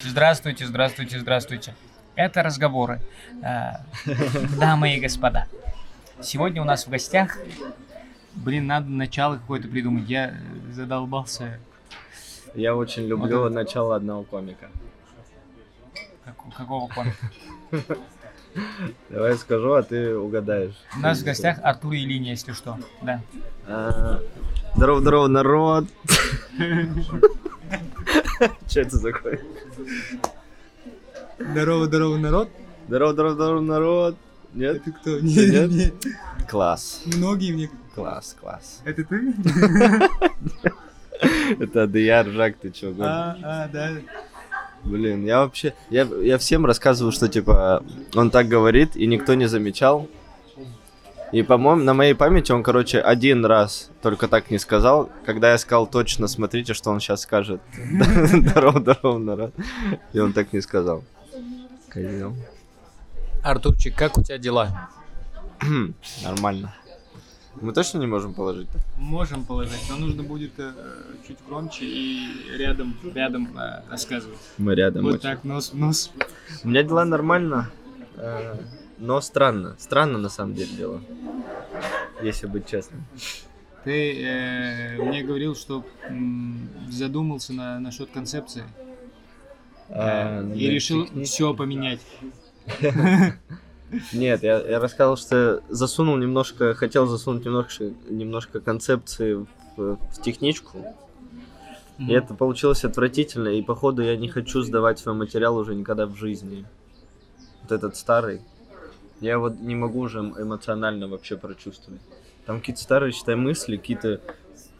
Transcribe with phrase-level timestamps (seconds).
[0.00, 1.74] Здравствуйте, здравствуйте, здравствуйте.
[2.14, 3.00] Это разговоры,
[3.42, 3.72] э,
[4.56, 5.48] дамы и господа.
[6.22, 7.36] Сегодня у нас в гостях,
[8.36, 10.08] блин, надо начало какое-то придумать.
[10.08, 10.34] Я
[10.70, 11.58] задолбался.
[12.54, 14.68] Я очень люблю Вот начало одного комика.
[16.24, 17.96] Как- какого комика?
[19.10, 20.76] Давай скажу, а ты угадаешь.
[20.96, 22.78] У нас в гостях Артур и Линия, если что.
[23.02, 23.20] Да.
[23.66, 24.20] А,
[24.76, 25.86] Здорово, здорово, народ.
[28.68, 29.40] Что это такое?
[31.38, 32.48] Здорово, здорово, народ.
[32.88, 34.16] Здорово, здорово, здорово, народ.
[34.54, 34.82] Нет?
[35.00, 35.20] кто?
[35.20, 35.92] Нет?
[36.48, 37.02] Класс.
[37.06, 37.70] Многие мне...
[37.94, 38.80] Класс, класс.
[38.84, 39.34] Это ты?
[41.58, 42.94] Это Адыяр, Жак, ты чё?
[43.00, 43.90] А, а, да.
[44.84, 45.74] Блин, я вообще...
[45.90, 47.82] Я, я всем рассказываю, что, типа,
[48.14, 50.08] он так говорит, и никто не замечал.
[51.32, 55.10] И, по-моему, на моей памяти он, короче, один раз только так не сказал.
[55.26, 57.60] Когда я сказал точно, смотрите, что он сейчас скажет.
[57.76, 59.54] Здорово, здорово, народ.
[60.12, 61.04] И он так не сказал.
[61.92, 62.34] Козел.
[63.42, 64.88] Артурчик, как у тебя дела?
[66.22, 66.74] Нормально.
[67.60, 68.68] Мы точно не можем положить?
[68.96, 70.72] Можем положить, но нужно будет э,
[71.26, 74.38] чуть громче и рядом, рядом э, рассказывать.
[74.58, 75.02] Мы рядом.
[75.02, 75.22] вот очень.
[75.22, 76.12] так, нос, в нос.
[76.62, 77.70] У меня дела нормально,
[78.16, 78.54] э,
[78.98, 79.76] но странно.
[79.78, 81.00] Странно на самом деле дело.
[82.22, 83.04] Если быть честным.
[83.84, 88.64] Ты э, мне говорил, что м, задумался на насчет концепции
[89.88, 92.00] А, э, и да, решил техни- все поменять.
[94.12, 100.84] Нет, я, я рассказал, что засунул немножко, хотел засунуть немножко, немножко концепции в, в техничку.
[101.98, 106.14] И это получилось отвратительно, и походу я не хочу сдавать свой материал уже никогда в
[106.16, 106.64] жизни.
[107.62, 108.42] Вот этот старый.
[109.20, 112.00] Я вот не могу уже эм- эмоционально вообще прочувствовать.
[112.46, 114.20] Там какие-то старые, считай, мысли, какие-то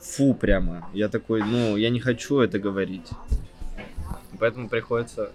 [0.01, 0.89] фу прямо.
[0.93, 3.09] Я такой, ну, я не хочу это говорить.
[4.39, 5.31] Поэтому приходится...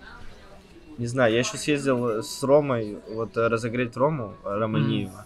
[0.97, 5.25] Не знаю, я еще съездил с Ромой, вот э, разогреть Рому, э, Романиева.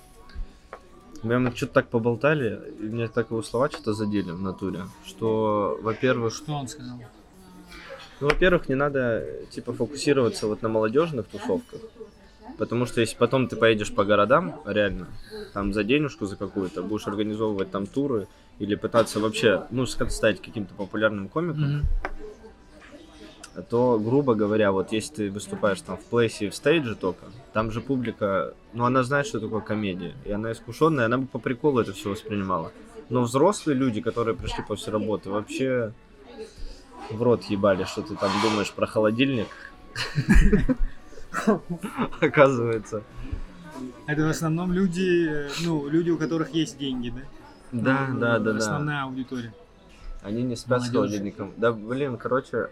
[1.24, 5.78] Мы мы что-то так поболтали, и мне так его слова что-то задели в натуре, что,
[5.82, 7.02] во-первых, Что он сказал?
[8.22, 11.82] ну, во-первых, не надо, типа, фокусироваться вот на молодежных тусовках.
[12.58, 15.08] Потому что если потом ты поедешь по городам, реально,
[15.54, 18.28] там за денежку за какую-то, будешь организовывать там туры
[18.60, 21.84] или пытаться вообще, ну, стать каким-то популярным комиком,
[23.70, 27.72] то, грубо говоря, вот если ты выступаешь там в плейсе и в стейдже только, там
[27.72, 31.80] же публика, ну, она знает, что такое комедия, и она искушенная, она бы по приколу
[31.80, 32.72] это все воспринимала.
[33.10, 35.92] Но взрослые люди, которые пришли после работы, вообще
[37.10, 39.48] в рот ебали, что ты там думаешь про холодильник.
[42.22, 43.04] Оказывается.
[44.06, 47.22] Это в основном люди, ну, люди, у которых есть деньги, да?
[47.72, 48.58] Да, Ну, да, да, да.
[48.58, 49.54] Основная аудитория.
[50.24, 50.94] Они не спят с Молодежь.
[50.94, 51.54] холодильником.
[51.58, 52.70] Да, блин, короче,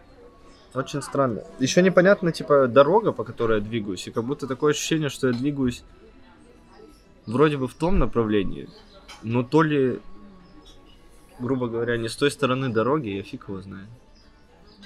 [0.74, 1.42] очень странно.
[1.59, 5.34] Еще непонятно, типа, дорога, по которой я двигаюсь, и как будто такое ощущение, что я
[5.34, 5.84] двигаюсь
[7.26, 8.70] вроде бы в том направлении,
[9.24, 10.00] но то ли,
[11.40, 13.88] грубо говоря, не с той стороны дороги, я фиг его знаю.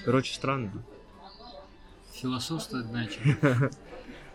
[0.05, 0.71] Короче, странно.
[2.21, 3.21] Философствовать начал.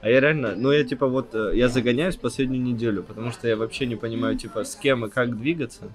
[0.00, 3.56] А я реально, ну я типа вот, э, я загоняюсь последнюю неделю, потому что я
[3.56, 5.90] вообще не понимаю, типа, с кем и как двигаться.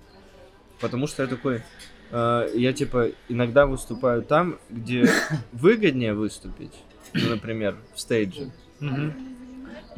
[0.82, 1.62] Потому что я такой,
[2.10, 5.08] э, я типа иногда выступаю там, где
[5.52, 6.74] выгоднее выступить,
[7.14, 8.52] ну, например, в стейдже.
[8.80, 9.14] Ну,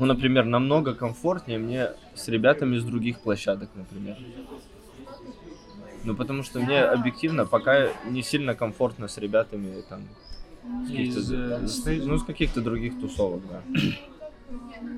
[0.06, 4.18] например, намного комфортнее мне с ребятами из других площадок, например.
[6.04, 10.02] Ну, потому что мне объективно пока не сильно комфортно с ребятами там
[10.88, 11.32] каких-то- Из,
[11.88, 13.62] э, ну, с каких-то других тусовок, да.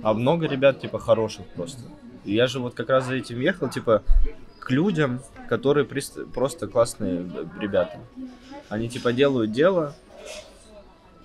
[0.04, 1.82] А много ребят, типа, хороших просто.
[2.26, 4.04] И я же вот как раз за этим ехал, типа,
[4.60, 8.00] к людям, которые прист- просто классные э, ребята.
[8.70, 9.94] Они, типа, делают дело,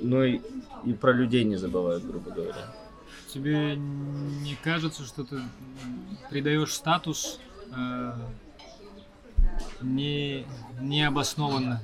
[0.01, 0.41] ну и,
[0.85, 2.75] и про людей не забывают, грубо говоря.
[3.33, 5.37] Тебе не кажется, что ты
[6.31, 7.39] придаешь статус
[7.77, 8.13] э,
[9.83, 10.45] не,
[10.81, 11.81] необоснованно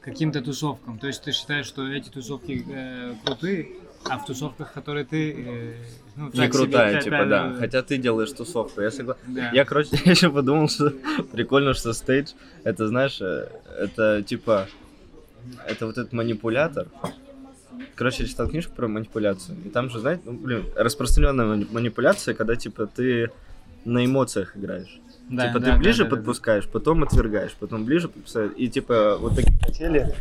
[0.00, 0.98] каким-то тусовкам?
[0.98, 3.68] То есть ты считаешь, что эти тусовки э, крутые,
[4.04, 5.32] а в тусовках, которые ты...
[5.32, 5.74] э,
[6.16, 7.48] ну, Не себе, крутая, да, типа, да, да.
[7.50, 9.20] да, Хотя ты делаешь тусовку, я согласен.
[9.28, 9.50] да.
[9.52, 10.92] Я, короче, еще подумал, что
[11.32, 12.32] прикольно, что стейдж,
[12.64, 13.48] это, знаешь, э,
[13.78, 14.68] это типа,
[15.66, 16.88] это вот этот манипулятор.
[17.94, 19.56] Короче, я читал книжку про манипуляцию.
[19.64, 23.30] И там же, знаете, ну, блин, распространенная мани- манипуляция, когда, типа, ты
[23.84, 24.98] на эмоциях играешь.
[25.30, 26.16] Да, типа, да, ты да, ближе да, да, да.
[26.16, 28.50] подпускаешь, потом отвергаешь, потом ближе подпускаешь.
[28.56, 30.14] И, типа, вот такие качели,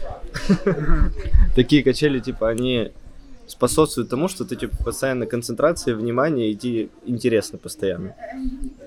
[1.55, 2.91] такие качели, типа, они
[3.47, 8.13] способствуют тому, что ты, типа, постоянно концентрация, внимание, и тебе интересно постоянно.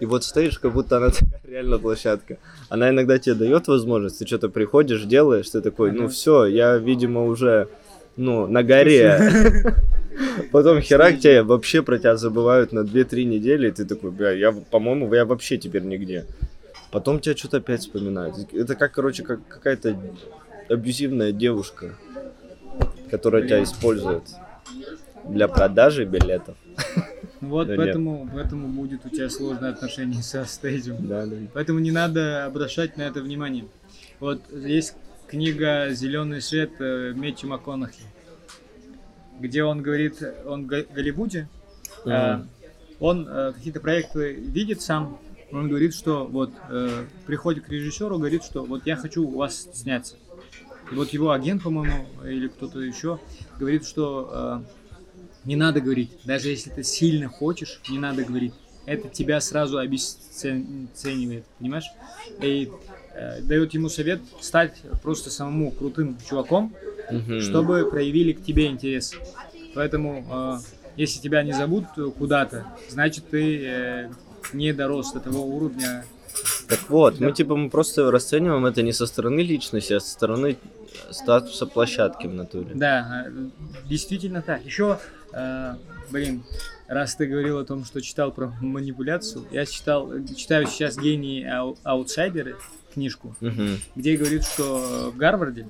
[0.00, 2.38] И вот стейдж, как будто она такая реально площадка.
[2.68, 7.24] Она иногда тебе дает возможность, ты что-то приходишь, делаешь, ты такой, ну все, я, видимо,
[7.24, 7.68] уже
[8.16, 9.74] ну, на горе.
[10.50, 14.52] Потом херак тебя вообще про тебя забывают на 2-3 недели, и ты такой, бля, я,
[14.52, 16.26] по-моему, я вообще теперь нигде.
[16.90, 18.36] Потом тебя что-то опять вспоминают.
[18.52, 19.96] Это как, короче, как какая-то
[20.68, 21.94] абьюзивная девушка,
[23.10, 24.24] которая тебя использует
[25.28, 26.56] для продажи билетов.
[27.40, 27.84] Вот Да нет.
[27.84, 30.96] поэтому, поэтому будет у тебя сложное отношение со стейджем.
[31.00, 31.36] Да, да.
[31.52, 33.64] Поэтому не надо обращать на это внимание.
[34.20, 34.94] Вот есть
[35.32, 38.02] книга «Зеленый свет» э, Мэтью МакКонахи,
[39.40, 41.48] где он говорит, он в Голливуде,
[42.04, 42.50] Мгм.
[43.00, 45.18] он э, какие-то проекты видит сам,
[45.50, 46.50] он говорит, что вот
[47.26, 50.16] приходит к режиссеру, говорит, что вот я хочу у вас сняться.
[50.90, 53.18] И вот его агент, по-моему, или кто-то еще,
[53.58, 54.62] говорит, что
[55.44, 58.54] не надо говорить, даже если ты сильно хочешь, не надо говорить.
[58.86, 61.90] Это тебя сразу обесценивает, понимаешь?
[62.40, 62.70] И
[63.42, 66.74] дает ему совет стать просто самому крутым чуваком,
[67.10, 67.40] Мгм.
[67.40, 69.14] чтобы проявили к тебе интерес.
[69.74, 70.58] Поэтому, э,
[70.96, 71.84] если тебя не зовут
[72.18, 74.10] куда-то, значит ты э,
[74.52, 76.04] не дорос до того уровня.
[76.68, 80.56] Так вот, мы типа мы просто расцениваем это не со стороны личности, а со стороны
[81.10, 82.70] статуса площадки в натуре.
[82.74, 83.32] Да, э,
[83.88, 84.64] действительно так.
[84.64, 84.98] Еще,
[85.32, 85.74] э,
[86.10, 86.42] блин,
[86.88, 91.76] раз ты говорил о том, что читал про манипуляцию, я читал, читаю сейчас «Гении ау-
[91.84, 92.56] аутсайдеры»
[92.94, 93.78] книжку, Мгм.
[93.96, 95.66] где говорит, что в Гарварде,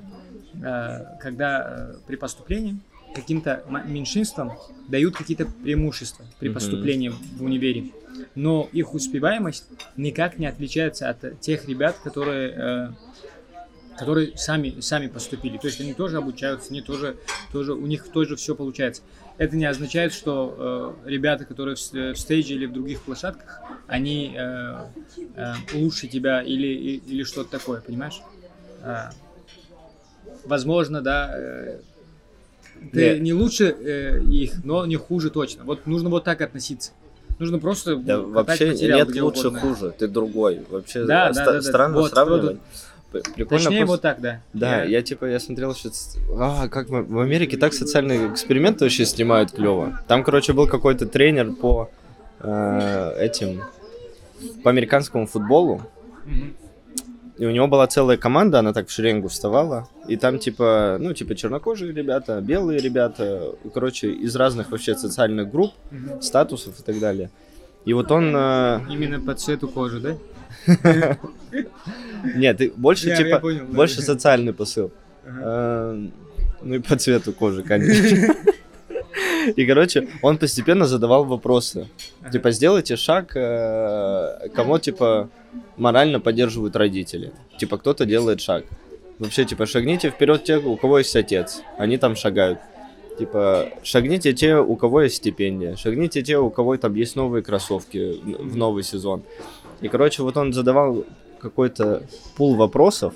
[0.62, 2.76] э, когда э, при поступлении
[3.14, 4.52] каким-то меньшинствам
[4.88, 7.90] дают какие-то преимущества при поступлении в универе,
[8.34, 12.88] но их успеваемость никак не отличается от тех ребят, которые, э,
[13.96, 15.58] которые сами, сами поступили.
[15.58, 17.16] То есть они тоже обучаются, они тоже,
[17.52, 19.02] тоже, у них тоже все получается.
[19.38, 23.60] Это не означает, что э, ребята, которые в, с- в стейдже или в других площадках,
[23.86, 24.76] они э,
[25.36, 26.66] э, лучше тебя или,
[27.06, 28.20] или что-то такое, понимаешь?
[28.82, 29.10] А,
[30.44, 31.80] возможно, да, э,
[32.92, 33.20] ты Не.
[33.20, 35.64] не лучше э, их, но не хуже точно.
[35.64, 36.92] Вот нужно вот так относиться.
[37.42, 39.60] Нужно просто Да, вообще материал нет лучше угодно.
[39.60, 40.60] хуже, ты другой.
[40.70, 41.62] Вообще Да, ста- да, да, да.
[41.62, 42.58] странно Вот, сравнивать.
[43.34, 44.40] Прикольно Точнее, просто- вот так, да.
[44.52, 49.04] Да, я типа, я смотрел сейчас, а, как мы, в Америке так социальные эксперименты вообще
[49.04, 49.98] снимают клево.
[50.06, 51.90] Там, короче, был какой-то тренер по
[52.44, 53.60] э, этим,
[54.62, 55.82] по американскому футболу,
[56.24, 56.54] Мгм.
[57.42, 61.12] И у него была целая команда, она так в шеренгу вставала, и там типа, ну,
[61.12, 65.72] типа чернокожие ребята, белые ребята, короче, из разных вообще социальных групп,
[66.20, 67.30] статусов и так далее.
[67.84, 70.16] И вот он, э, Именно по цвету кожи, да?
[72.36, 73.42] нет, больше типа,
[73.72, 74.92] больше социальный посыл.
[75.26, 75.40] Ага.
[75.42, 76.06] Э,
[76.62, 78.36] Ну и по цвету кожи, конечно.
[79.56, 81.88] И, короче, он постепенно задавал вопросы.
[82.32, 85.28] Типа, сделайте шаг, э, кого, типа,
[85.76, 87.32] морально поддерживают родители.
[87.58, 88.64] Типа, кто-то делает шаг.
[89.18, 91.62] Вообще, типа, шагните вперед те, у кого есть отец.
[91.78, 92.58] Они там шагают.
[93.18, 95.76] Типа, шагните те, у кого есть стипендия.
[95.76, 99.22] Шагните те, у кого там есть новые кроссовки в новый сезон.
[99.80, 101.04] И, короче, вот он задавал
[101.38, 102.02] какой-то
[102.36, 103.14] пул вопросов.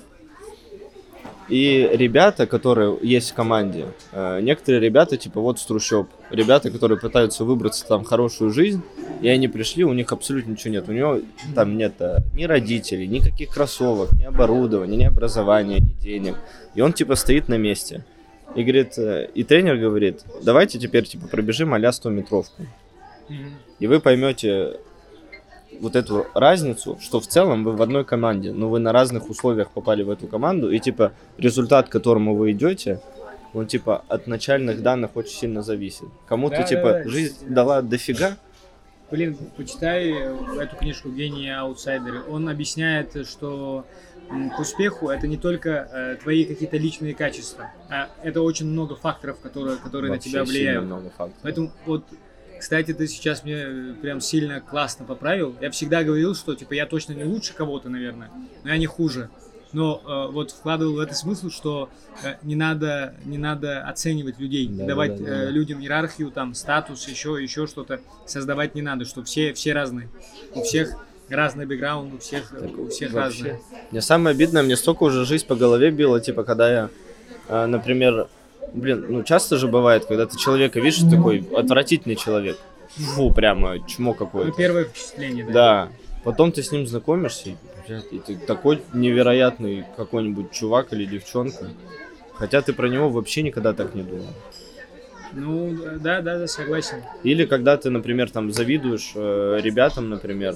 [1.49, 6.99] И ребята, которые есть в команде, э, некоторые ребята, типа вот с трущоб, ребята, которые
[6.99, 8.81] пытаются выбраться там хорошую жизнь,
[9.21, 10.89] и они пришли, у них абсолютно ничего нет.
[10.89, 11.21] У него
[11.55, 16.35] там нет э, ни родителей, никаких кроссовок, ни оборудования, ни образования, ни денег.
[16.75, 18.03] И он типа стоит на месте.
[18.55, 22.63] И говорит, э, и тренер говорит, давайте теперь типа пробежим а-ля 100 метровку.
[23.79, 24.77] И вы поймете
[25.79, 29.69] вот эту разницу, что в целом вы в одной команде, но вы на разных условиях
[29.71, 33.01] попали в эту команду, и типа результат, к которому вы идете,
[33.53, 36.07] он типа от начальных данных очень сильно зависит.
[36.27, 37.55] Кому-то Да, типа да, да, жизнь действительно.
[37.55, 38.37] дала дофига,
[39.09, 42.23] Блин, почитай эту книжку «Гении аутсайдеры».
[42.27, 43.85] Он объясняет, что
[44.27, 49.39] к успеху это не только э, твои какие-то личные качества, а это очень много факторов,
[49.39, 50.83] которые, которые на тебя влияют.
[50.83, 51.39] много фактов.
[51.41, 52.03] Поэтому вот,
[52.59, 55.55] кстати, ты сейчас мне э, прям сильно классно поправил.
[55.61, 58.29] Я всегда говорил, что типа я точно не лучше кого-то, наверное,
[58.63, 59.29] но я не хуже.
[59.73, 61.89] Но э, вот вкладывал в это смысл, что
[62.23, 65.51] э, не надо не надо оценивать людей, Да, давать да, да, э, да.
[65.51, 70.09] людям иерархию, там статус, еще еще что-то создавать не надо, что все все разные,
[70.55, 70.95] у всех
[71.29, 73.43] разный бэкграунд, у всех у всех Вообще.
[73.43, 73.61] разные.
[73.91, 76.89] Мне самое обидное, мне столько уже жизнь по голове била, типа, когда я,
[77.49, 78.29] э, например,
[78.73, 82.57] блин, ну часто же бывает, когда ты человека видишь, такой отвратительный человек.
[82.89, 84.51] Фу, прямо чмо Ну, какое-то.
[84.57, 85.51] первое впечатление, да.
[85.51, 85.89] Да.
[86.23, 87.55] Потом ты с ним знакомишься, и,
[87.87, 91.67] блядь, и ты такой невероятный какой-нибудь чувак или девчонка.
[92.33, 94.25] Хотя ты про него вообще никогда так не думал.
[95.33, 96.97] Ну, да, да, да, согласен.
[97.23, 100.55] Или когда ты, например, там завидуешь э, ребятам, например,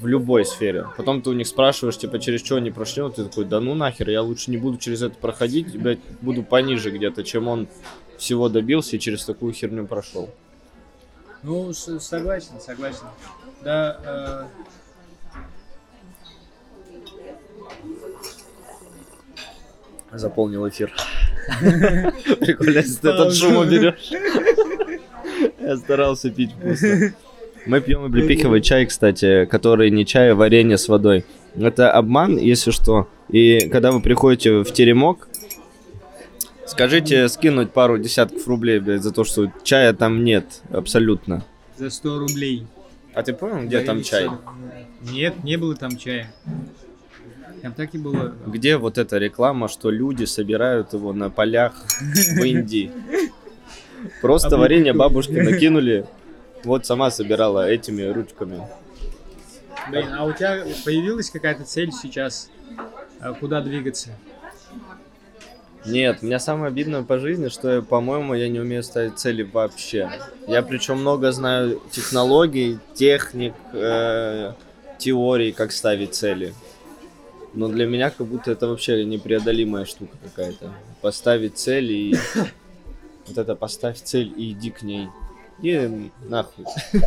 [0.00, 0.86] в любой сфере.
[0.96, 3.74] Потом ты у них спрашиваешь, типа, через что они прошли, вот ты такой, да ну
[3.74, 7.68] нахер, я лучше не буду через это проходить, блядь, буду пониже где-то, чем он
[8.18, 10.30] всего добился и через такую херню прошел.
[11.42, 13.06] Ну, согласен, согласен.
[13.62, 14.48] Да,
[20.10, 20.92] э, Заполнил эфир.
[21.60, 24.10] Прикольно, если ты этот шум уберешь.
[25.60, 27.14] Я старался пить вкусно.
[27.66, 31.24] Мы пьем облепиховый чай, кстати, который не чай, а варенье с водой.
[31.54, 33.08] Это обман, если что.
[33.28, 35.28] И когда вы приходите в теремок,
[36.66, 41.44] скажите скинуть пару десятков рублей, блядь, за то, что чая там нет абсолютно.
[41.78, 42.66] за 100 рублей.
[43.14, 44.28] А ты понял, где Да, там чай?
[45.02, 46.32] Нет, не было там чая.
[47.62, 48.34] Там так и было.
[48.46, 51.72] Где вот эта реклама, что люди собирают его на полях
[52.36, 52.90] в Индии?
[54.20, 56.04] Просто варенье бабушки накинули.
[56.64, 58.66] Вот сама собирала этими ручками.
[59.90, 62.50] Блин, а у тебя появилась какая-то цель сейчас?
[63.20, 64.10] А Куда двигаться?
[65.86, 70.10] Нет, у меня самое обидное по жизни, что, по-моему, я не умею ставить цели вообще.
[70.48, 74.52] Я причем много знаю технологий, техник, э,
[74.98, 76.54] теорий, как ставить цели.
[77.52, 80.72] Но для меня как будто это вообще непреодолимая штука какая-то.
[81.02, 82.16] Поставить цель и...
[83.26, 85.08] Вот это поставь цель и иди к ней.
[85.62, 86.64] И нахуй.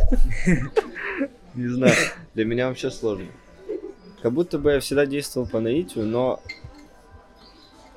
[1.54, 1.94] Не знаю.
[2.34, 3.26] Для меня вообще сложно.
[4.22, 6.40] Как будто бы я всегда действовал по наитию, но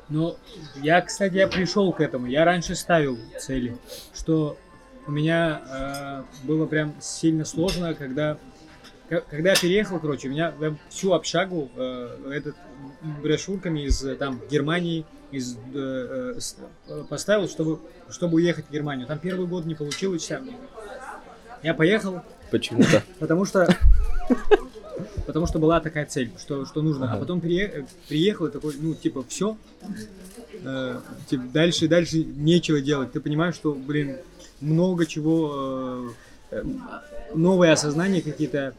[0.10, 0.36] Ну,
[0.76, 2.28] я, кстати, я пришел к этому.
[2.28, 3.78] Я раньше ставил цели,
[4.14, 4.58] что
[5.08, 8.38] у меня э, было прям сильно сложно, когда,
[9.30, 10.54] когда я переехал, короче, у меня
[10.90, 12.56] всю общагу э, этот
[13.22, 16.40] брошюрками из э, там Германии из э, э,
[16.88, 19.08] э, поставил, чтобы чтобы уехать в Германию.
[19.08, 20.26] Там первый год не получилось.
[20.28, 20.50] там.
[21.64, 23.04] Я поехал, почему-то...
[23.20, 23.68] Потому что
[25.26, 27.12] потому что была такая цель, что, что нужно.
[27.12, 29.58] А потом приехал и такой, ну, типа, все.
[31.28, 33.12] типа, дальше, дальше нечего делать.
[33.12, 34.18] Ты понимаешь, что, блин,
[34.62, 36.14] много чего,
[36.52, 36.64] э,
[37.34, 38.74] новые осознания какие-то,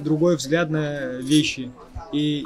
[0.00, 1.70] другой взгляд на вещи.
[2.12, 2.44] И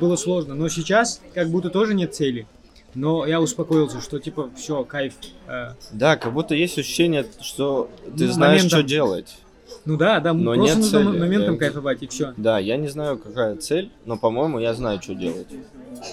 [0.00, 0.54] было сложно.
[0.54, 2.46] Но сейчас как будто тоже нет цели.
[2.94, 5.14] Но я успокоился, что типа все, кайф.
[5.48, 8.68] э, Да, как будто есть ощущение, что ты Ну, знаешь, моментом.
[8.80, 9.36] что делать.
[9.84, 11.18] ну да, да, Но просто нет нужно цели.
[11.18, 12.34] моментом Я- кайфовать и все.
[12.36, 15.48] Да, я не знаю, какая цель, но, по-моему, я знаю, что делать.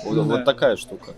[0.05, 0.43] Вот, Ну вот да.
[0.43, 1.13] такая штука.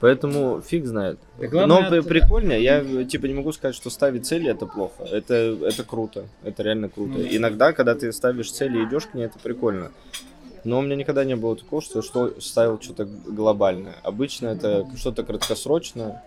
[0.00, 1.18] Поэтому фиг знает.
[1.38, 5.04] Да главное, но от- прикольно, я типа не могу сказать, что ставить цели это плохо.
[5.04, 6.26] Это, это круто.
[6.42, 7.12] Это реально круто.
[7.12, 7.36] Ну да.
[7.36, 9.90] Иногда, когда ты ставишь цели и идешь к ней, это прикольно.
[10.64, 13.94] Но у меня никогда не было такого, что, что ставил что-то глобальное.
[14.02, 16.22] Обычно это что-то краткосрочное.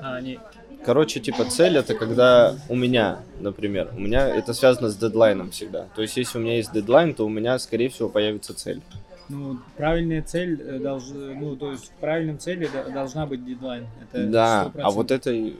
[0.00, 0.38] А, не,
[0.84, 5.86] Короче, типа цель это когда у меня, например, у меня это связано с дедлайном всегда.
[5.96, 8.80] То есть, если у меня есть дедлайн, то у меня, скорее всего, появится цель.
[9.28, 11.04] Ну, правильная цель э, долж...
[11.12, 13.86] ну, то есть в правильном цели должна быть дедлайн.
[14.02, 14.80] Это Да, 100%.
[14.82, 15.52] а вот это, э,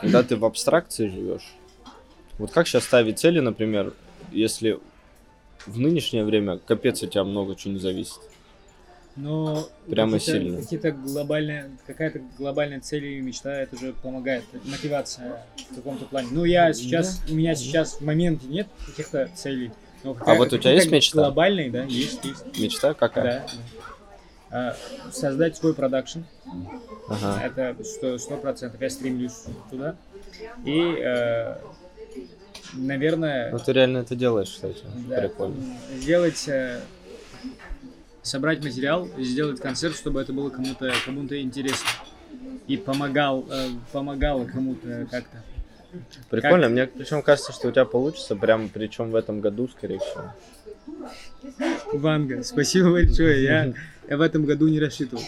[0.00, 1.54] когда ты в абстракции живешь,
[2.38, 3.92] вот как сейчас ставить цели, например,
[4.32, 4.80] если
[5.66, 8.20] в нынешнее время капец у тебя много чего не зависит.
[9.14, 10.60] Но прямо какие-то- сильно.
[10.62, 16.28] Какие-то глобальные, какая-то глобальная цель и мечта, это же помогает, это мотивация в каком-то плане.
[16.30, 19.70] Ну, я сейчас, у меня сейчас в моменте нет каких-то целей.
[20.04, 21.22] Но А вот у тебя есть мечта?
[21.22, 22.58] Глобальные, да, есть, есть.
[22.58, 23.24] Мечта какая?
[23.24, 23.46] Да.
[23.46, 23.52] да.
[24.54, 24.76] А,
[25.12, 26.20] создать свой продакшн.
[27.08, 27.40] Ага.
[27.44, 28.80] Это сто сто процентов.
[28.80, 29.96] Я стремлюсь туда.
[30.64, 31.56] И, э,
[32.74, 34.82] наверное, Ну ты реально это делаешь, кстати.
[35.08, 35.56] да, Прикольно.
[35.96, 36.80] сделать, э,
[38.22, 41.88] собрать материал сделать концерт, чтобы это было кому-то кому-то интересно.
[42.66, 45.42] И помогал, э, помогало кому-то как-то.
[46.30, 50.32] Прикольно, мне причем кажется, что у тебя получится, прям причем в этом году, скорее всего.
[51.92, 53.42] Ванга, спасибо большое.
[53.42, 53.72] Я,
[54.08, 55.22] я в этом году не рассчитывал.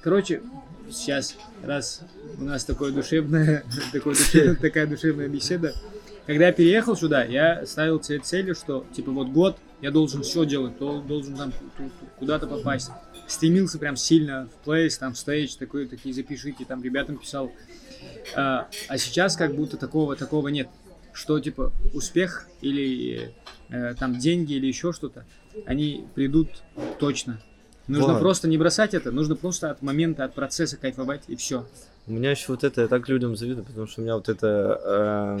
[0.00, 0.42] Короче,
[0.90, 2.00] сейчас, раз
[2.38, 5.74] у нас такое душевное, такое душевное- такая душевная беседа.
[6.26, 10.44] Когда я переехал сюда, я ставил цель целью, что типа вот год я должен все
[10.44, 12.90] делать, дол- должен там ку- ку- куда-то попасть.
[13.26, 17.52] Стремился прям сильно в плейс, там в стейдж, такие запишите, там ребятам писал.
[18.34, 20.68] А, а сейчас как будто такого такого нет.
[21.12, 23.34] Что типа успех или
[23.68, 25.24] э, там деньги или еще что-то,
[25.66, 26.48] они придут
[26.98, 27.40] точно.
[27.86, 28.20] Нужно Вот.
[28.20, 31.66] просто не бросать это, нужно просто от момента, от процесса кайфовать и все.
[32.06, 35.38] У меня еще вот это, я так людям завидую, потому что у меня вот это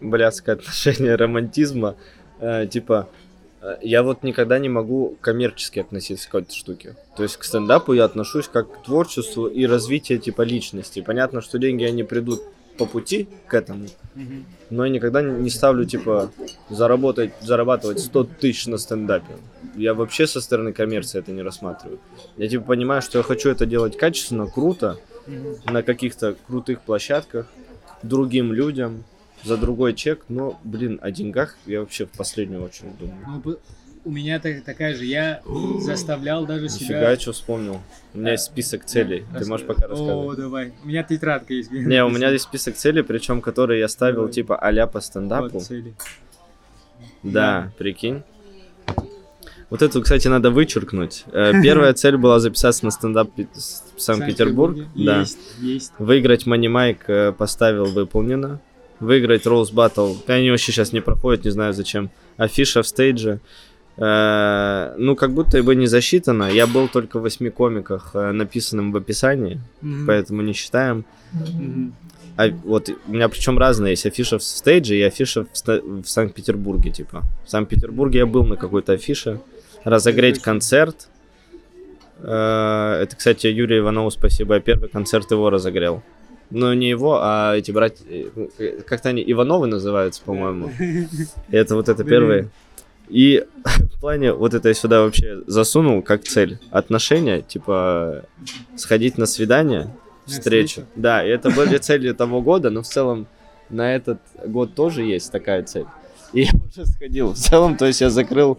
[0.00, 1.96] блядское отношение романтизма,
[2.40, 3.08] э, типа,
[3.80, 6.96] я вот никогда не могу коммерчески относиться к какой-то штуке.
[7.16, 11.00] То есть к стендапу я отношусь как к творчеству и развитию типа личности.
[11.00, 12.42] Понятно, что деньги они придут
[12.78, 13.86] по пути к этому,
[14.70, 16.30] но я никогда не ставлю, типа,
[16.70, 19.36] заработать, зарабатывать 100 тысяч на стендапе.
[19.76, 22.00] Я вообще со стороны коммерции это не рассматриваю.
[22.38, 24.98] Я, типа, понимаю, что я хочу это делать качественно, круто,
[25.66, 27.46] на каких-то крутых площадках,
[28.02, 29.04] другим людям,
[29.44, 33.42] за другой чек, но, блин, о деньгах я вообще в последнюю очередь думаю.
[33.44, 33.58] Ну,
[34.04, 35.04] у меня так- такая же.
[35.04, 35.42] Я
[35.80, 37.10] заставлял даже Нифига, себя...
[37.10, 37.80] я что вспомнил.
[38.14, 39.24] У меня есть список целей.
[39.38, 40.38] Ты можешь пока О, рассказать.
[40.38, 40.72] давай.
[40.82, 41.70] У меня тетрадка есть.
[41.70, 44.32] Не, у меня есть список целей, причем которые я ставил Давай.
[44.32, 45.50] типа а по стендапу.
[45.54, 45.94] Вот цели.
[47.22, 48.22] Да, прикинь.
[49.70, 51.24] Вот эту, кстати, надо вычеркнуть.
[51.32, 54.76] Э, Первая цель была записаться на стендап в Санкт-Петербург.
[54.94, 55.20] Да.
[55.20, 55.92] Есть, есть.
[55.98, 58.60] Выиграть Money Майк э, поставил выполнено.
[59.02, 60.16] Выиграть Rose Battle.
[60.28, 62.10] Они вообще сейчас не проходят, не знаю зачем.
[62.36, 63.40] Афиша в стейдже.
[63.98, 66.44] Э, ну, как будто бы не засчитано.
[66.50, 70.06] Я был только в восьми комиках, э, написанным в описании, Мгм.
[70.06, 71.04] поэтому не считаем.
[71.32, 71.94] Мгм.
[72.36, 76.90] А вот у меня причем разные есть афиша в стейдже и афиша в, в Санкт-Петербурге,
[76.90, 77.24] типа.
[77.44, 79.40] В Санкт-Петербурге я был на какой-то афише.
[79.84, 81.08] Разогреть концерт.
[82.20, 84.54] Э, Это, кстати, Юрию Иванову спасибо.
[84.54, 86.02] Я первый концерт его разогрел.
[86.54, 88.04] Ну, не его, а эти братья...
[88.08, 90.70] э, Как-то они Ивановы называются, по-моему.
[91.50, 92.50] Это вот это первые.
[93.08, 96.58] И в плане, вот это я сюда вообще засунул как цель.
[96.70, 98.24] Отношения, типа,
[98.76, 99.94] сходить на свидание,
[100.26, 100.82] встречу?
[100.94, 103.26] Да, и это были цели того года, но в целом
[103.70, 105.86] на этот год тоже есть такая цель.
[106.32, 107.32] И я уже сходил.
[107.32, 108.58] В целом, то есть я закрыл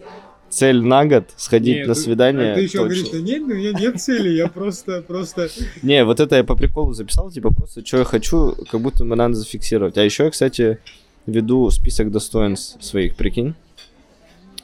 [0.54, 2.52] цель на год, сходить Нет, на ты- свидание.
[2.52, 2.84] А ты еще точно.
[2.84, 5.48] говоришь, да нет, у меня нет цели, я просто, просто...
[5.82, 9.16] Не, вот это я по приколу записал, типа просто, что я хочу, как будто бы
[9.16, 9.98] надо зафиксировать.
[9.98, 10.78] А еще я, кстати,
[11.26, 13.54] веду список достоинств своих, прикинь.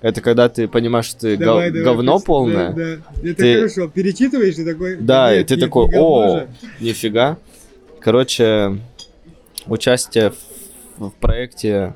[0.00, 2.70] Это когда ты понимаешь, что ты гов- Давай, давай, говно просто- полное.
[2.72, 3.28] Да, да.
[3.28, 4.96] Это Ты- хорошо, перечитываешь, и такой...
[4.96, 6.48] Да, и ты нет, такой, о, же».
[6.80, 7.36] нифига.
[8.00, 8.78] Короче,
[9.66, 10.30] участие
[10.96, 11.94] в, в проекте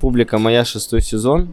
[0.00, 1.52] «Публика моя» шестой сезон.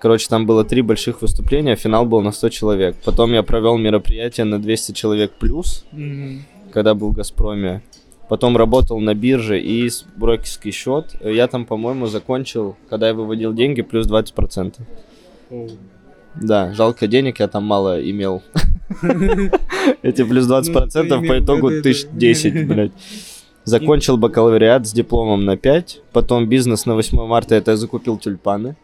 [0.00, 2.96] Короче, там было три больших выступления, финал был на 100 человек.
[3.04, 6.44] Потом я провел мероприятие на 200 человек плюс, Мгм.
[6.72, 7.82] когда был в «Газпроме».
[8.28, 11.16] Потом работал на бирже и брокерский счет.
[11.24, 14.74] Я там, по-моему, закончил, когда я выводил деньги, плюс 20%.
[15.50, 15.66] О.
[16.40, 18.42] Да, жалко денег я там мало имел.
[20.02, 21.82] Эти плюс 20% Ну, по итогу да-да-да.
[21.82, 22.92] тысяч 10, блядь.
[23.64, 26.00] Закончил бакалавриат с дипломом на 5.
[26.12, 28.76] Потом бизнес на 8 марта это я закупил тюльпаны.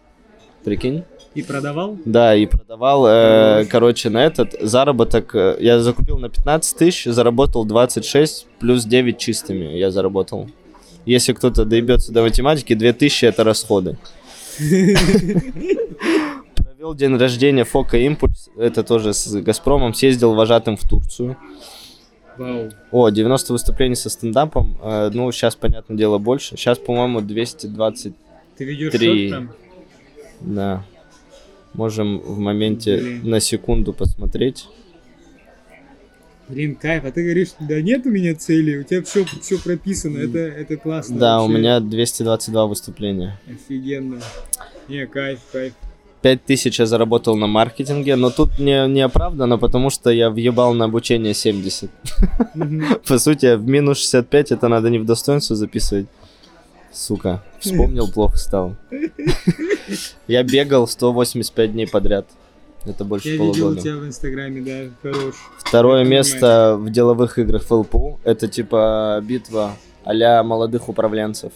[0.64, 1.04] Прикинь?
[1.34, 1.98] И продавал?
[2.04, 5.34] Да, и продавал, э, короче, на этот заработок.
[5.34, 10.48] э, я закупил на 15 тысяч, заработал 26, плюс 9 чистыми я заработал.
[11.06, 13.98] Если кто-то доебется до математики, 2000 это расходы.
[16.54, 21.36] Провел день рождения Фока Импульс, это тоже с Газпромом, съездил вожатым в Турцию.
[22.38, 22.70] Вау.
[22.90, 26.56] О, 90 выступлений со стендапом, э, ну, сейчас, понятное дело, больше.
[26.56, 28.14] Сейчас, по-моему, 220,
[28.56, 29.28] Ты ведешь Три.
[29.28, 29.50] счет там?
[30.44, 30.84] Да.
[31.74, 33.28] Можем в моменте Блин.
[33.28, 34.66] на секунду посмотреть.
[36.48, 40.18] Блин, кайф, а ты говоришь, да нет у меня цели, у тебя все, все прописано,
[40.18, 41.18] это, это классно.
[41.18, 41.58] Да, у вообще.
[41.58, 43.40] меня 222 выступления.
[43.48, 44.20] Офигенно.
[44.88, 45.72] Не, кайф, кайф.
[46.20, 50.86] 5000 я заработал на маркетинге, но тут не, не оправдано, потому что я въебал на
[50.86, 51.90] обучение 70.
[52.54, 52.84] Мгм.
[53.08, 56.06] По сути, в минус 65 это надо не в достоинство записывать.
[56.94, 58.76] Сука, вспомнил, плохо стало.
[60.28, 62.26] Я бегал 185 дней подряд.
[62.86, 63.80] Это больше Я видел у полугода.
[63.80, 65.34] тебя в инстаграме, да, хорош.
[65.58, 68.20] Второе Я место в деловых играх в ЛПУ.
[68.24, 69.72] Это типа битва
[70.04, 71.52] а молодых управленцев.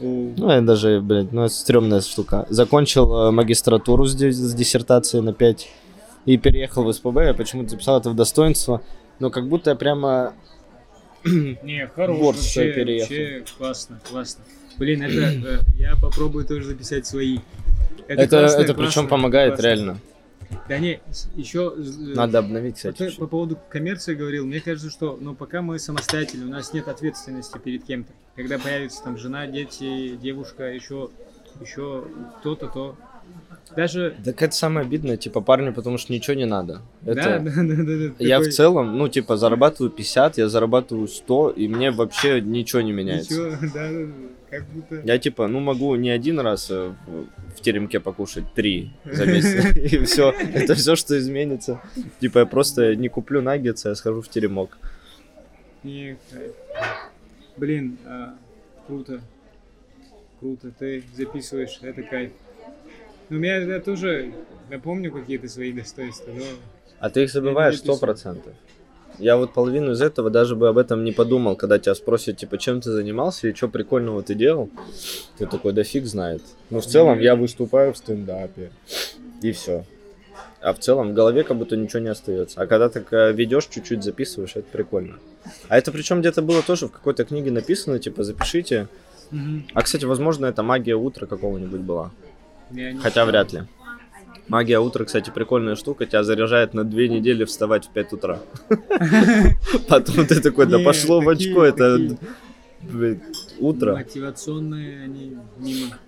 [0.00, 2.46] О, Ну, я даже, блядь, ну, это стрёмная штука.
[2.48, 5.68] Закончил э, магистратуру с, ди- с диссертацией на 5
[6.24, 7.18] и переехал в СПБ.
[7.18, 8.80] Я почему-то записал это в достоинство.
[9.20, 10.32] Но как будто я прямо...
[11.62, 13.08] Не, хорош, Борт вообще, переехал.
[13.08, 14.44] вообще классно, классно.
[14.78, 15.14] Блин, это
[15.48, 17.38] э, я попробую тоже записать свои.
[18.08, 19.66] Это, классно, это классно, причем помогает классно.
[19.66, 20.00] реально.
[20.68, 21.00] Да не,
[21.34, 21.74] еще
[22.14, 23.08] Надо обновить, кстати.
[23.08, 23.18] всё.
[23.18, 27.58] по поводу коммерции говорил, мне кажется, что ну, пока мы самостоятельны, у нас нет ответственности
[27.58, 28.12] перед кем-то.
[28.36, 31.10] Когда появится там жена, дети, девушка, еще,
[31.60, 32.04] еще
[32.38, 32.96] кто-то, то
[33.74, 34.14] даже...
[34.24, 36.82] Так это самое обидное, типа парню, потому что ничего не надо.
[37.02, 37.22] Да, Это...
[37.22, 41.50] да, да, да, да, Я такой, в целом, ну, типа, зарабатываю 50, я зарабатываю 100,
[41.50, 43.34] и мне вообще ничего не меняется.
[43.34, 44.12] Ничего, да, да, да,
[44.50, 45.02] как будто...
[45.04, 49.76] Я, типа, ну, могу не один раз э, в, в теремке покушать, три за месяц,
[49.92, 50.30] и все.
[50.30, 51.80] Это все, что изменится.
[52.20, 54.78] Типа, я просто не куплю наггетсы, я схожу в теремок.
[57.56, 58.34] Блин, а,
[58.86, 59.20] круто.
[60.40, 62.32] Круто, ты записываешь, это кайф.
[63.28, 64.32] Ну, у меня я тоже,
[64.70, 66.44] я помню какие-то свои достоинства, но
[67.00, 68.52] А ты их забываешь сто процентов.
[69.18, 72.58] Я вот половину из этого даже бы об этом не подумал, когда тебя спросят, типа,
[72.58, 74.68] чем ты занимался и что прикольного ты делал.
[75.38, 76.42] Ты такой, да фиг знает.
[76.68, 78.70] Ну, в целом, я выступаю в стендапе.
[79.40, 79.84] И все.
[80.60, 82.60] А в целом в голове как будто ничего не остается.
[82.60, 85.18] А когда так э, ведешь, чуть-чуть записываешь, это прикольно.
[85.68, 88.88] А это причем где-то было тоже в какой-то книге написано, типа, запишите.
[89.74, 92.10] А, кстати, возможно, это магия утра какого-нибудь была.
[93.02, 93.62] Хотя вряд ли.
[94.48, 96.06] Магия утра, кстати, прикольная штука.
[96.06, 98.40] Тебя заряжает на две недели вставать в 5 утра.
[99.88, 102.16] Потом ты такой, да пошло в очко, это
[103.58, 103.94] утро.
[103.94, 105.98] Мотивационные, они мимо.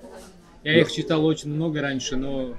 [0.63, 2.55] Я их читал очень много раньше, но...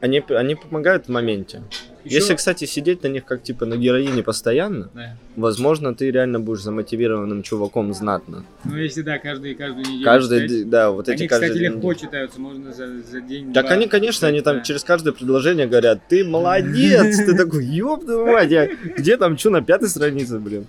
[0.00, 1.62] Они, они помогают в моменте.
[2.04, 5.16] Ещё- Если, кстати, сидеть на них как типа на героине постоянно, Да.
[5.36, 8.44] возможно, ты реально будешь замотивированным чуваком знатно.
[8.64, 10.70] Ну, если да, каждый, каждую неделю Каждый, читать.
[10.70, 11.72] да, вот эти Они, каждый кстати, день.
[11.74, 13.52] легко читаются, можно за, за день.
[13.52, 14.62] Так два они, конечно, они там да.
[14.62, 19.62] через каждое предложение говорят, ты молодец, ты такой, ёб мать, я- где там, что на
[19.62, 20.66] пятой странице, блин?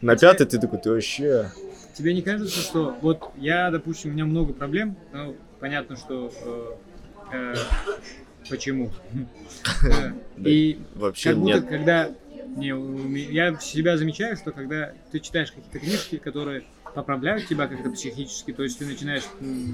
[0.00, 1.50] На пятой ты такой, ты вообще...
[1.96, 6.32] Тебе не кажется, что вот я, допустим, у меня много проблем, ну, понятно, что
[7.32, 7.54] э, э,
[8.48, 8.90] почему.
[10.38, 11.68] И Вообще как будто, нет.
[11.68, 12.10] когда
[12.56, 18.52] не, я себя замечаю, что когда ты читаешь какие-то книжки, которые поправляют тебя как-то психически,
[18.52, 19.24] то есть ты начинаешь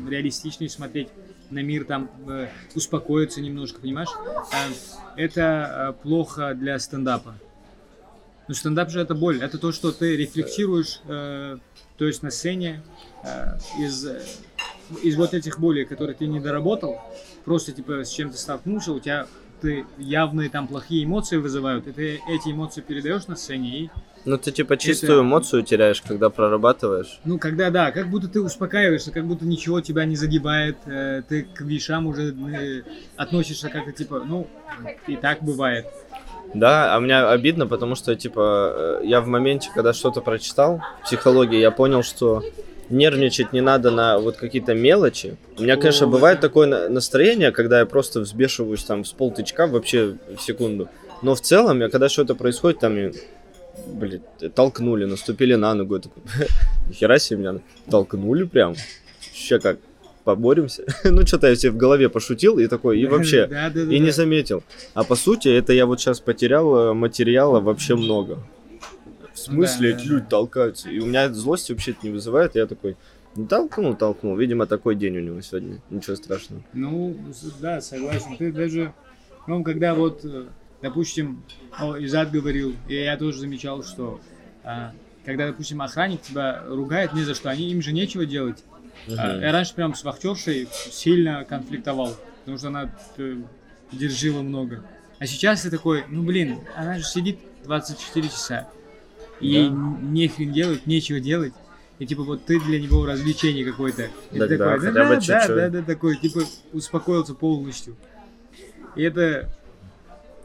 [0.08, 1.08] реалистичнее смотреть
[1.50, 4.08] на мир, там э, успокоиться немножко, понимаешь?
[4.52, 4.72] Э,
[5.16, 7.34] это э, плохо для стендапа.
[8.48, 11.58] Ну, стендап же это боль, это то, что ты рефлексируешь, э,
[11.98, 12.82] то есть на сцене
[13.22, 14.06] э, из,
[15.02, 16.98] из вот этих болей, которые ты не доработал,
[17.44, 19.26] просто типа с чем-то столкнулся, у тебя
[19.60, 23.90] ты явные там плохие эмоции вызывают, и ты эти эмоции передаешь на сцене, и
[24.24, 27.20] Ну ты типа чистую эмоцию теряешь, когда прорабатываешь.
[27.24, 31.42] ну когда да, как будто ты успокаиваешься, как будто ничего тебя не задевает, э, ты
[31.42, 32.82] к вещам уже э,
[33.16, 34.48] относишься как-то типа, ну
[35.06, 35.86] и так бывает.
[36.52, 41.60] Да, а мне обидно, потому что, типа, э, я в моменте, когда что-то прочитал, психологии,
[41.60, 42.42] я понял, что
[42.90, 45.36] нервничать не надо на вот какие-то мелочи.
[45.58, 49.66] У меня, конечно, О, бывает такое на- настроение, когда я просто взбешиваюсь там с полтычка
[49.66, 50.88] вообще в секунду.
[51.22, 53.12] Но в целом, я когда что-то происходит, там, и,
[53.86, 54.22] блин,
[54.54, 56.22] толкнули, наступили на ногу, я такой,
[56.88, 58.74] нихера себе меня толкнули прям.
[59.28, 59.78] Вообще как,
[60.24, 60.84] поборемся?
[61.04, 63.98] ну, что-то я себе в голове пошутил и такой, и вообще, Да, да, да, и
[63.98, 64.62] не заметил.
[64.94, 68.38] А по сути, это я вот сейчас потерял э, материала вообще много.
[69.40, 70.90] В смысле, Да, эти да, люди толкаются.
[70.90, 72.54] И у меня злости вообще это не вызывает.
[72.54, 72.96] Я такой,
[73.36, 74.36] ну толкнул, толкнул.
[74.36, 75.80] Видимо, такой день у него сегодня.
[75.90, 76.62] Ничего страшного.
[76.72, 77.16] Ну,
[77.60, 78.36] да, согласен.
[78.36, 78.92] Ты даже,
[79.46, 80.46] ну, когда вот, э,
[80.82, 81.42] допустим,
[81.78, 84.20] о, Изад говорил, и я тоже замечал, что
[84.64, 84.92] а,
[85.24, 88.62] когда, допустим, охранник тебя ругает ни за что, они им же нечего делать.
[89.16, 89.42] А, Мгм.
[89.42, 93.36] я раньше прям с вахтершей сильно конфликтовал, потому что она э,
[93.92, 94.82] держила много.
[95.18, 98.68] А сейчас ты такой, ну блин, она же сидит 24 часа.
[99.40, 99.58] И Да.
[99.58, 101.52] ей н- нехрен делать, нечего делать.
[101.98, 104.08] И типа вот ты для него развлечение какое-то.
[104.32, 105.56] И Так ты да, такой, бы да, да, чуть-чуть.
[105.56, 106.40] да, да, такой, типа
[106.72, 107.96] успокоился полностью.
[108.96, 109.48] И это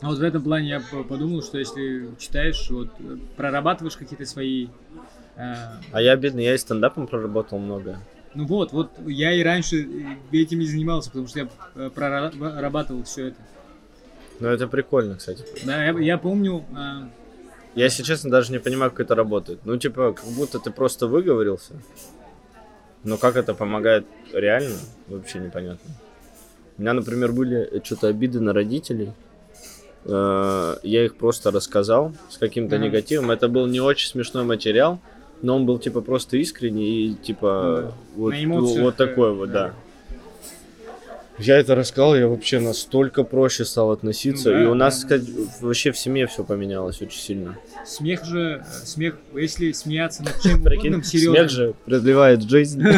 [0.01, 4.25] а вот в этом плане я по- подумал, что если читаешь, вот э, прорабатываешь какие-то
[4.25, 4.67] свои
[5.37, 5.53] э,
[5.91, 7.99] А я бедный, я и стендапом проработал много.
[8.33, 9.77] ну вот, вот я и раньше
[10.31, 13.37] э, этим и занимался, потому что я э, прорабатывал все это.
[14.41, 15.43] Но это прикольно, кстати.
[15.65, 17.09] Да, я, я помню, а,
[17.75, 19.59] Я, если честно, даже не понимаю, как это работает.
[19.65, 21.73] Ну, типа, как будто ты просто выговорился.
[23.03, 25.91] Но как это помогает реально, вообще непонятно.
[26.77, 29.11] У меня, например, были что-то обиды на родителей.
[30.05, 32.85] Э, Я их просто рассказал с каким-то Ага.
[32.85, 33.31] негативом.
[33.31, 34.99] Это был не очень смешной материал,
[35.41, 37.93] но он был, типа, просто искренний и, типа, да.
[38.15, 38.33] вот,
[38.79, 39.73] вот такой э, вот, да.
[41.37, 41.43] Да.
[41.43, 44.49] Я это рассказал, я вообще настолько проще стал относиться.
[44.51, 45.07] Ну да, и у нас да.
[45.07, 45.29] сказать,
[45.61, 47.57] вообще в семье все поменялось очень сильно.
[47.85, 51.35] смех же, смех, если смеяться над чем угодно, серьезно.
[51.35, 52.81] смех же продлевает жизнь.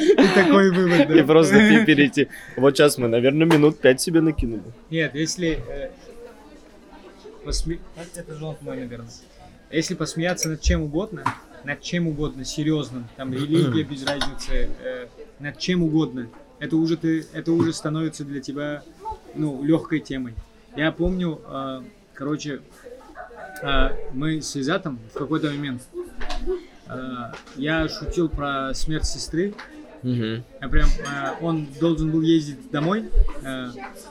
[0.00, 1.20] И такой вывод, да.
[1.20, 2.28] И просто пе- перейти.
[2.56, 4.62] Вот сейчас мы, наверное, минут пять себе накинули.
[4.90, 5.62] Нет, если...
[5.68, 5.90] э,
[7.44, 9.08] это мой, наверное.
[9.70, 11.24] Если посмеяться над чем угодно,
[11.64, 15.06] над чем угодно, серьезным, там религия без разницы, э,
[15.38, 16.28] над чем угодно,
[16.60, 18.82] это уже ты, это уже становится для тебя,
[19.34, 20.34] ну, легкой темой.
[20.76, 21.82] Я помню, э,
[22.14, 22.60] короче,
[23.62, 25.82] э, мы с Изатом в какой-то момент,
[26.88, 29.54] э, я шутил про смерть сестры,
[30.02, 30.42] Мгм.
[30.62, 33.04] я прям, э, он должен был ездить домой.
[33.42, 33.68] э,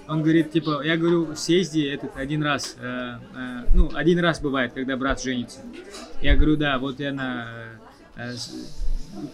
[0.08, 2.76] он говорит, типа, я говорю, съезди этот один раз.
[2.80, 5.60] э, э, ну, один раз бывает, когда брат женится.
[6.22, 7.48] Я говорю, да, вот я на...
[8.18, 8.34] э,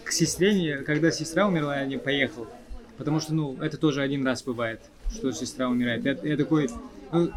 [0.04, 2.46] к сестре, когда сестра умерла, я не поехал.
[2.96, 4.80] Потому что, ну, это тоже один раз бывает,
[5.12, 6.04] что сестра умирает.
[6.04, 6.68] Я, я такой,
[7.12, 7.30] ну,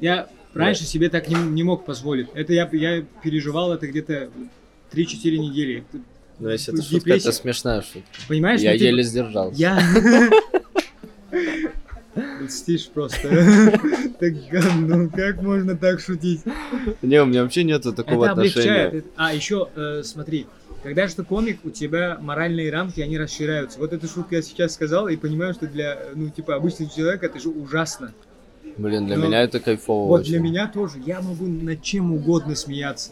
[0.00, 2.28] я Раньше себе так не, не мог позволить.
[2.34, 4.30] Это я, я переживал это где-то
[4.92, 5.84] 3-4 недели.
[6.38, 8.08] Ну, если это шутка, это смешная шутка.
[8.28, 8.60] Понимаешь?
[8.60, 9.56] Я ну, типа, еле сдержался.
[9.56, 9.80] Я...
[12.48, 13.78] Стишь просто.
[14.20, 14.34] Так,
[14.80, 16.42] ну как можно так шутить?
[17.00, 18.66] Не, у меня вообще нету такого Это облегчает.
[18.66, 18.98] отношения.
[18.98, 20.46] Это- А, еще, э, смотри,
[20.82, 23.78] когда что комик, у тебя моральные рамки, они расширяются.
[23.78, 27.38] Вот эту шутку я сейчас сказал и понимаю, что для, ну, типа, обычного человека это
[27.38, 28.12] же ужасно.
[28.76, 30.30] Блин, для Ну, меня это кайфово Вот очень.
[30.32, 30.98] для меня тоже.
[31.04, 33.10] Я могу над чем угодно смеяться.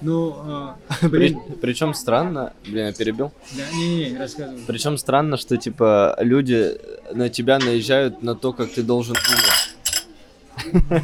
[0.00, 3.32] Но, э, При- блин, Причем странно, блин, я перебил.
[3.56, 4.60] да, не-не, рассказывай.
[4.66, 6.72] Причем странно, что типа люди
[7.12, 10.94] на тебя наезжают на то, как ты должен думать.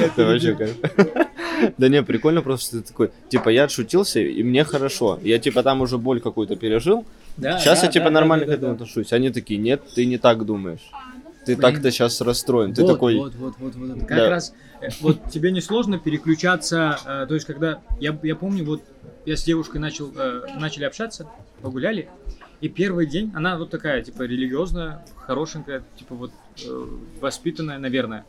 [0.00, 1.28] Это вообще как.
[1.78, 5.18] Да не, прикольно просто, что ты такой, типа, я отшутился, и мне хорошо.
[5.22, 7.04] Я, типа, там уже боль какую-то пережил.
[7.36, 8.84] Да, Сейчас да, я, типа, да, нормально да, к этому да, да.
[8.84, 9.12] отношусь.
[9.12, 10.90] Они такие, нет, ты не так думаешь.
[11.44, 11.60] Ты Блин.
[11.60, 12.74] так-то сейчас расстроен.
[12.74, 13.98] Ты вот, такой, Вот, вот, вот, вот.
[14.00, 14.30] Как Да.
[14.30, 18.82] раз, э, вот тебе не сложно переключаться, э, то есть когда, я, я помню, вот
[19.26, 21.28] я с девушкой начал, э, начали общаться,
[21.62, 22.08] погуляли,
[22.60, 26.32] и первый день, она вот такая, типа, религиозная, хорошенькая, типа, вот,
[26.64, 26.86] э,
[27.20, 28.24] воспитанная, наверное.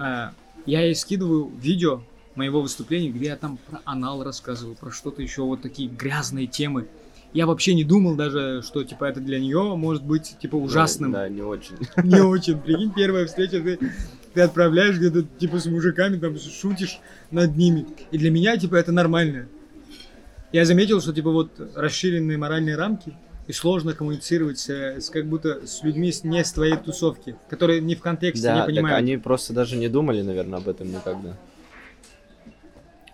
[0.00, 0.32] А,
[0.66, 2.02] я ей скидываю видео
[2.34, 6.88] моего выступления, где я там про анал рассказываю, про что-то еще, вот такие грязные темы.
[7.32, 11.12] Я вообще не думал даже, что, типа, это для нее может быть, типа, ужасным.
[11.12, 11.76] Да, не очень.
[12.02, 12.58] Не очень.
[12.58, 13.78] Прикинь, первая встреча, ты,
[14.34, 16.98] ты отправляешь где-то, типа, с мужиками, там, шутишь
[17.30, 17.86] над ними.
[18.10, 19.46] И для меня, типа, это нормально.
[20.52, 23.14] Я заметил, что, типа, вот расширенные моральные рамки,
[23.46, 28.00] и сложно коммуницировать с, как будто с людьми не с твоей тусовки, которые не в
[28.00, 28.98] контексте, Да, не так понимают.
[28.98, 31.36] они просто даже не думали, наверное, об этом никогда.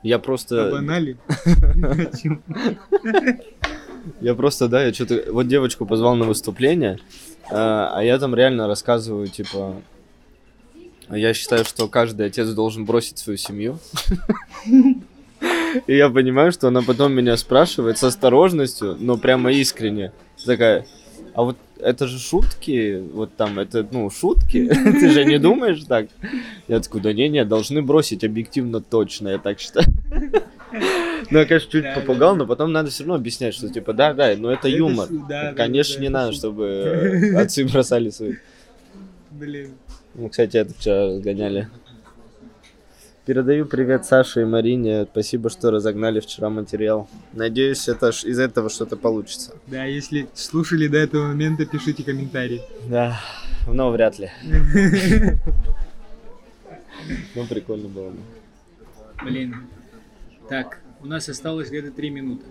[0.06, 0.68] Я просто...
[0.68, 1.16] Об анале.
[1.28, 2.40] О чём?
[4.20, 5.32] Я просто, да, я что-то...
[5.32, 7.00] Вот девочку позвал на выступление,
[7.50, 9.82] а а я там реально рассказываю, типа...
[11.10, 13.78] Я считаю, что каждый отец должен бросить свою семью.
[15.86, 20.12] И я понимаю, что она потом меня спрашивает с осторожностью, но прямо искренне.
[20.44, 20.86] Такая,
[21.34, 24.68] а вот это же шутки, вот там, это, ну, шутки,
[25.00, 26.06] ты же не думаешь так?
[26.68, 29.86] Я такой, да не-не, должны бросить объективно точно, я так считаю.
[31.30, 32.38] Ну, я, конечно, чуть Да, попугал, да.
[32.40, 35.08] но потом надо все равно объяснять, что типа, да, да, но это Это юмор.
[35.08, 38.34] шу- да, да, Конечно, не надо, чтобы э, отцы бросали свои.
[39.30, 39.70] Блин.
[40.14, 41.68] Ну, кстати, это вчера разгоняли.
[43.26, 45.04] Передаю привет Саше и Марине.
[45.10, 47.08] Спасибо, что разогнали вчера материал.
[47.32, 49.52] Надеюсь, это ж из этого что-то получится.
[49.66, 52.62] Да, если слушали до этого момента, пишите комментарии.
[52.88, 53.18] Да,
[53.66, 54.30] но вряд ли.
[57.36, 58.10] Ну, прикольно было.
[58.10, 58.16] бы.
[59.22, 59.54] Блин.
[60.48, 62.44] Так, у нас осталось где-то три минуты.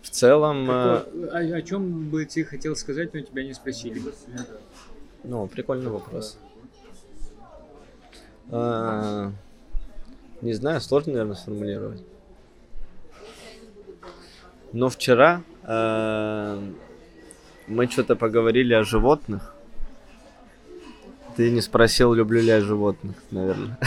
[0.00, 4.00] В целом, э, Какой- о, о чем бы ты хотел сказать, но тебя не спросили?
[5.24, 6.38] ну, прикольный вопрос.
[8.50, 9.32] А,
[10.42, 12.02] Не знаю, сложно, наверное, сформулировать.
[14.72, 16.58] Но вчера э,
[17.66, 19.54] мы что-то поговорили о животных.
[21.36, 23.78] Ты не спросил, люблю ли я животных, наверное.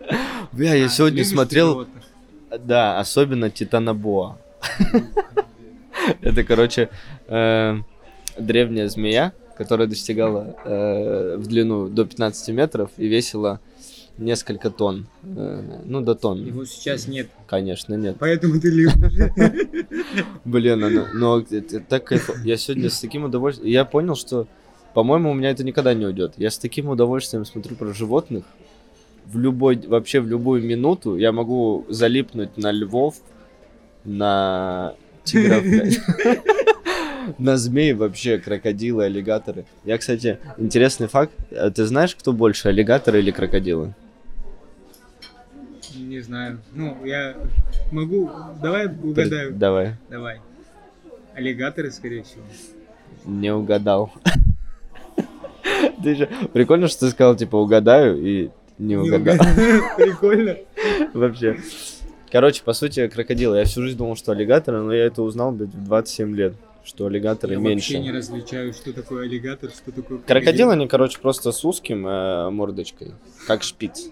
[0.52, 1.86] Бля, я А, сегодня смотрел,
[2.58, 4.38] да, особенно Титанобоа.
[6.20, 6.88] Это, короче,
[7.28, 7.76] э,
[8.38, 13.60] древняя змея, которая достигала э, в длину до 15 метров и весила
[14.18, 15.06] несколько тонн.
[15.22, 16.44] Э, Ну, до тонн.
[16.44, 18.16] Его сейчас нет, Конечно, нет.
[18.18, 18.94] поэтому ты любишь.
[20.44, 22.38] Блин, но это так кайфово.
[22.44, 23.70] Я сегодня с таким удовольствием...
[23.70, 24.46] Я понял, что,
[24.94, 26.34] по-моему, у меня это никогда не уйдет.
[26.36, 28.44] Я с таким удовольствием смотрю про животных.
[29.26, 33.16] В любой, вообще в любую минуту я могу залипнуть на львов,
[34.04, 34.94] на
[35.24, 35.62] тигров.
[37.38, 39.64] на змей вообще, крокодилы, аллигаторы.
[39.84, 41.32] Я, кстати, интересный факт.
[41.52, 43.94] А Ты знаешь, кто больше, аллигаторы или крокодилы?
[45.96, 46.60] Не знаю.
[46.72, 47.34] Ну, я
[47.90, 48.30] могу...
[48.60, 49.52] Давай угадаю.
[49.52, 49.94] Давай.
[50.10, 50.40] Давай.
[51.34, 52.42] Аллигаторы, скорее всего.
[53.24, 54.12] Не угадал.
[56.02, 56.28] Ты же...
[56.52, 59.36] Прикольно, что ты сказал, типа, угадаю, и не угадал.
[59.96, 60.56] Прикольно.
[61.14, 61.56] Вообще.
[62.30, 63.58] Короче, по сути, крокодилы.
[63.58, 66.54] Я всю жизнь думал, что аллигаторы, но я это узнал, блядь, в 27 лет,
[66.84, 67.94] что аллигаторы Я меньше.
[67.94, 70.18] вообще не различаю, что такое аллигатор, что такое...
[70.18, 73.14] Крокодилы, они, короче, просто с узким э, мордочкой,
[73.46, 74.08] как шпиц.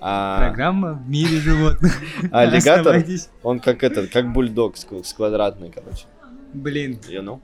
[0.00, 1.92] А, Программа в мире животных.
[2.32, 3.04] а аллигатор,
[3.42, 6.06] он как этот, как бульдог с, квадратной, короче.
[6.52, 7.40] Блин, You know?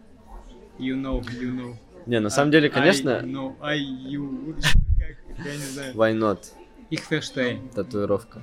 [0.78, 1.74] you know, you know.
[2.06, 4.56] Не, на самом деле, I конечно, know, I, you...
[5.44, 5.94] Я не знаю.
[5.94, 6.38] why not?
[6.90, 7.68] Их фештейн.
[7.68, 8.40] Татуировка.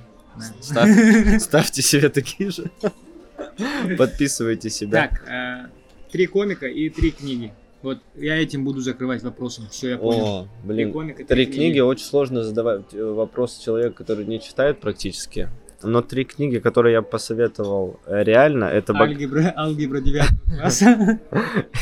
[0.60, 2.70] Ставь- ставьте себе такие же.
[3.98, 5.08] Подписывайте себя.
[5.08, 5.66] Так, э,
[6.10, 7.52] три комика и три книги.
[7.82, 9.66] Вот я этим буду закрывать вопросом.
[9.70, 10.24] Все, я понял.
[10.26, 10.92] О, блин.
[10.92, 15.48] комика, Три книги очень сложно задавать э, вопрос человеку, который не читает практически.
[15.82, 20.24] Но три книги, которые я посоветовал э, реально, это Алгебра, алгебра 9
[20.58, 21.20] класса.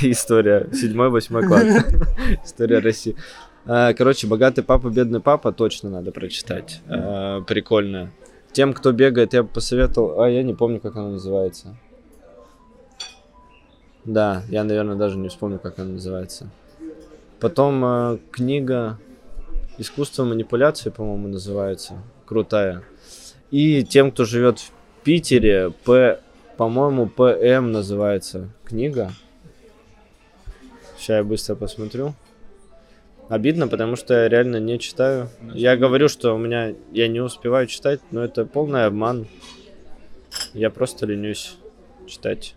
[0.03, 1.85] история 7-8 класс.
[2.45, 3.17] История России.
[3.67, 6.83] А, Короче, богатый папа, бедный папа точно надо прочитать.
[6.89, 8.11] А, Прикольно.
[8.53, 10.21] Тем, кто бегает, я бы посоветовал.
[10.21, 11.77] А я не помню, как она называется.
[14.05, 16.51] Да, я, наверное, даже не вспомню, как она называется.
[17.41, 18.99] Потом э, книга
[19.77, 21.95] Искусство манипуляции, по-моему, называется.
[22.27, 22.85] Крутая.
[23.51, 24.71] И тем, кто живет в
[25.03, 26.21] Питере, П,
[26.57, 29.11] по-моему, ПМ называется книга.
[30.97, 32.15] Сейчас я быстро посмотрю.
[33.29, 35.29] Обидно, потому что я реально не читаю.
[35.55, 39.27] Я говорю, что у меня я не успеваю читать, но это полный обман.
[40.53, 41.57] Я просто ленюсь
[42.07, 42.55] читать.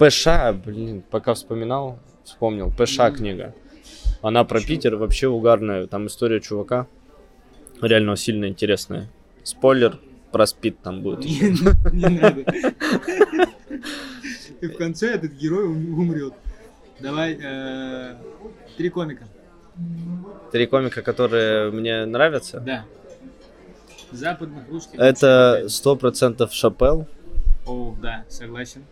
[0.00, 0.28] ПШ,
[0.64, 2.72] блин, пока вспоминал, вспомнил.
[2.72, 3.54] ПШ книга.
[4.22, 5.86] Она про Питер вообще угарная.
[5.86, 6.86] Там история чувака.
[7.82, 9.10] Реально сильно интересная.
[9.44, 9.98] Спойлер,
[10.32, 11.24] про спид там будет.
[11.92, 12.44] Не надо.
[14.62, 16.34] И в конце этот герой ум- умрет.
[16.98, 18.14] Давай, э,
[18.76, 19.26] три комика.
[20.52, 22.60] Три комика, которые мне нравятся.
[22.60, 22.84] Да.
[24.12, 24.98] Западных, русских.
[24.98, 27.06] Это сто процентов Шапел.
[27.66, 28.82] О, да, согласен.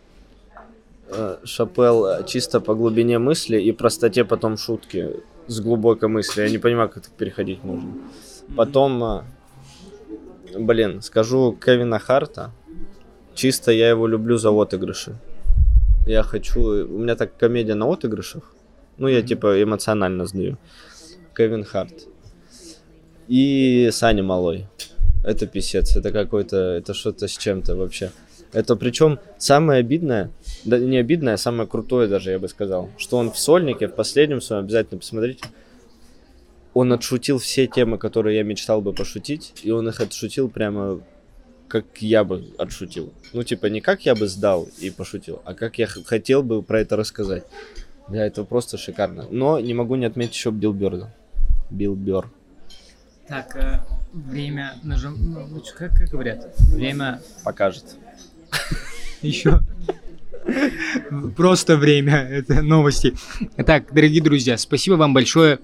[1.10, 5.16] Э, Шапел э, чисто по глубине мысли и простоте потом шутки
[5.46, 6.44] с глубокой мыслью.
[6.46, 7.94] Я не понимаю, как так переходить можно.
[8.56, 9.22] Потом, э,
[10.58, 12.52] блин, скажу Кевина Харта.
[13.34, 15.16] Чисто я его люблю за отыгрыши.
[16.06, 16.60] Я хочу...
[16.60, 18.54] У меня так комедия на отыгрышах.
[18.98, 20.58] Ну, я типа эмоционально сдаю.
[21.34, 22.06] Кевин Харт.
[23.28, 24.66] И Саня Малой.
[25.24, 25.96] Это писец.
[25.96, 26.56] Это какой-то...
[26.56, 28.10] Это что-то с чем-то вообще.
[28.52, 30.30] Это причем самое обидное,
[30.64, 33.94] да не обидное, а самое крутое даже, я бы сказал, что он в сольнике, в
[33.94, 35.44] последнем своем, обязательно посмотрите,
[36.72, 41.00] он отшутил все темы, которые я мечтал бы пошутить, и он их отшутил прямо
[41.68, 43.12] как я бы отшутил.
[43.32, 46.80] Ну, типа, не как я бы сдал и пошутил, а как я хотел бы про
[46.80, 47.44] это рассказать.
[48.08, 49.26] Бля, это просто шикарно.
[49.30, 51.14] Но не могу не отметить еще Билберда.
[51.70, 52.30] Билбер.
[53.26, 53.80] Так, э,
[54.14, 55.16] время нажим...
[55.50, 56.54] ну, Как, как говорят?
[56.58, 57.84] Время Покажет.
[59.22, 59.60] Еще.
[61.36, 62.16] Просто время.
[62.16, 63.14] Это новости.
[63.58, 65.58] Итак, дорогие друзья, спасибо вам большое.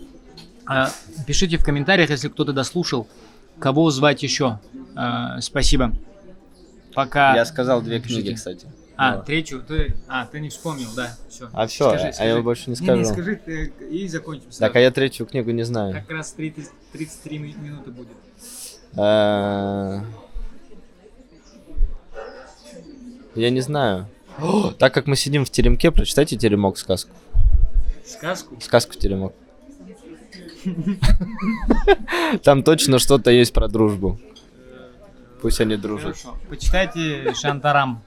[0.66, 0.90] А,
[1.26, 3.06] Пишите в комментариях, если кто-то дослушал,
[3.58, 4.58] кого звать еще.
[4.96, 5.92] А, Спасибо.
[6.94, 7.34] Пока.
[7.34, 8.22] Я сказал две Пишите.
[8.22, 8.66] книги, кстати.
[8.96, 9.22] А, Ну.
[9.24, 9.60] третью.
[9.66, 9.94] Ты...
[10.06, 11.16] А, ты не вспомнил, да.
[11.28, 11.48] Все.
[11.52, 12.92] А все, а я больше не скажу.
[12.92, 14.44] Не, не скажи, ты- и закончим.
[14.44, 14.72] Так, сразу.
[14.76, 15.94] а я третью книгу не знаю.
[15.94, 18.12] Как раз 30, 33 ми- минуты будет.
[18.96, 20.00] Э,
[23.34, 24.06] Я не знаю.
[24.38, 27.10] О, Так как мы сидим в теремке, прочитайте теремок сказку.
[28.04, 28.60] Сказку?
[28.60, 29.32] Сказку теремок.
[32.42, 34.18] Там точно что-то есть про дружбу.
[35.42, 36.16] Пусть они дружат.
[36.16, 36.38] Хорошо.
[36.48, 38.02] Почитайте Шантарам.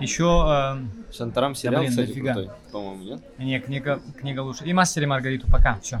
[0.00, 0.78] Еще,
[1.12, 2.50] Шантарам сериал, блин, кстати, крутой.
[2.72, 3.20] По-моему, нет?
[3.38, 4.64] э, не, книга, книга лучше.
[4.64, 5.46] И Мастер и Маргариту.
[5.50, 5.78] Пока.
[5.82, 6.00] Все.